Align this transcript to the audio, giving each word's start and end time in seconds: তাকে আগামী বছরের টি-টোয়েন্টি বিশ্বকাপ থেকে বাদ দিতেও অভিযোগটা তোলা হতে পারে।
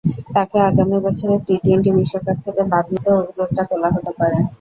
তাকে 0.35 0.57
আগামী 0.69 0.97
বছরের 1.05 1.39
টি-টোয়েন্টি 1.47 1.89
বিশ্বকাপ 1.97 2.37
থেকে 2.45 2.61
বাদ 2.71 2.85
দিতেও 2.91 3.19
অভিযোগটা 3.21 3.63
তোলা 3.69 3.89
হতে 3.95 4.11
পারে। 4.19 4.37